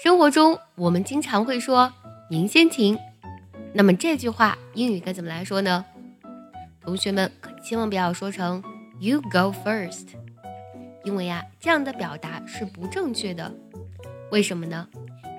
[0.00, 1.92] 生活中我们经常会说
[2.30, 2.96] “您先请”，
[3.74, 5.84] 那么这句话英语该怎么来说呢？
[6.80, 8.62] 同学们可千万不要说成
[9.00, 10.06] “You go first”，
[11.02, 13.52] 因为呀，这样的表达是不正确的。
[14.30, 14.86] 为什么呢？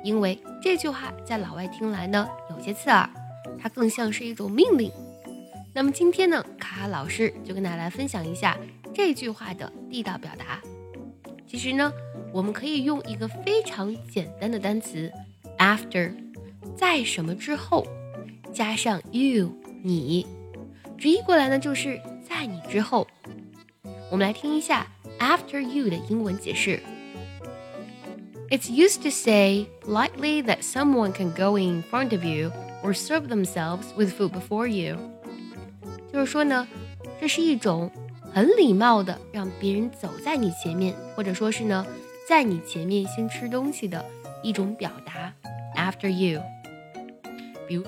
[0.03, 3.09] 因为这句话在老外听来呢有些刺耳，
[3.57, 4.91] 它更像是一种命令。
[5.73, 8.57] 那么今天呢，卡卡老师就跟大家来分享一下
[8.93, 10.59] 这句话的地道表达。
[11.48, 11.92] 其实呢，
[12.32, 15.10] 我们可以用一个非常简单的单词
[15.58, 16.12] after，
[16.76, 17.86] 在什么之后，
[18.52, 19.50] 加上 you
[19.82, 20.26] 你，
[20.98, 23.06] 直译过来呢就是在你之后。
[24.10, 24.86] 我们来听一下
[25.18, 26.80] after you 的英文解释。
[28.50, 33.86] It's used to say politely that someone can go in front of you or serve themselves
[33.96, 34.96] with food before you。
[36.12, 36.68] 就是说呢，
[37.20, 37.90] 这是一种
[38.33, 41.85] 很礼貌的让别人走在你前面，或者说是呢，
[42.27, 44.05] 在你前面先吃东西的
[44.43, 45.33] 一种表达。
[45.75, 46.41] After you，
[47.67, 47.83] 比如，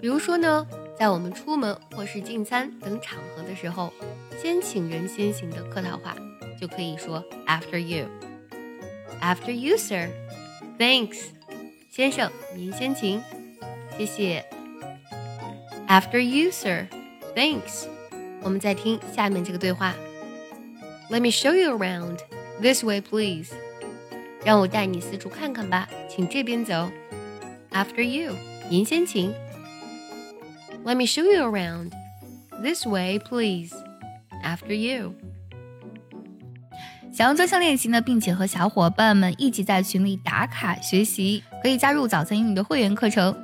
[0.00, 0.66] 比如说呢，
[0.98, 3.92] 在我们出门或是进餐等场合的时候，
[4.42, 6.16] 先请人先行的客套话
[6.60, 8.06] 就可以说 After you。
[9.20, 10.10] After you, sir.
[10.78, 11.28] Thanks，
[11.90, 13.22] 先生，您先请，
[13.96, 14.44] 谢谢。
[15.88, 16.86] After you, sir.
[17.34, 17.95] Thanks。
[18.46, 19.92] 我们再听下面这个对话。
[21.10, 22.18] Let me show you around.
[22.62, 23.50] This way, please.
[24.44, 26.88] 让我带你四处看看吧，请这边走。
[27.72, 28.34] After you，
[28.70, 29.34] 您先请。
[30.84, 31.90] Let me show you around.
[32.62, 33.74] This way, please.
[34.44, 35.14] After you.
[37.12, 43.34] 想要专项练习呢，并且和小伙伴们一起在群里打卡学习，可以加入早餐英语的会员课程。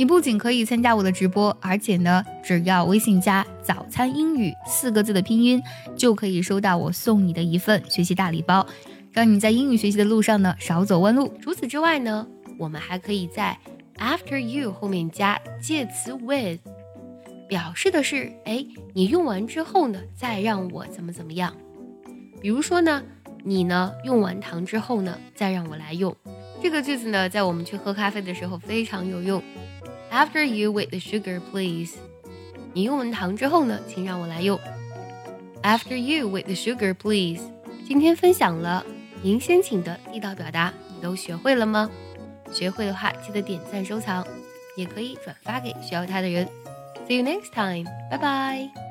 [0.00, 5.62] 你不仅可以参加我的直播，而且呢，只要微信加“早餐英语”四个字的拼音，
[5.94, 8.66] 就可以收到我送你的一份学习大礼包，
[9.12, 11.30] 让你在英语学习的路上呢少走弯路。
[11.42, 12.26] 除此之外呢，
[12.58, 13.58] 我们还可以在
[13.98, 16.60] after you 后面加介词 with，
[17.46, 21.54] 表示的是哎，你用完之后呢，再让我怎么怎么样。
[22.40, 23.02] 比如说呢，
[23.44, 26.16] 你呢用完糖之后呢，再让我来用。
[26.62, 29.42] 这个句子呢，在我们去喝咖啡的时候非常有用。
[30.10, 31.96] After you with the sugar, please。
[32.72, 34.58] 你用完糖之后呢，请让我来用。
[35.62, 37.42] After you with the sugar, please。
[37.86, 38.84] 今天分享了
[39.22, 41.90] 您先请的地道表达，你都学会了吗？
[42.52, 44.24] 学会的话，记得点赞收藏，
[44.76, 46.46] 也可以转发给需要它的人。
[47.08, 48.89] See you next time，拜拜。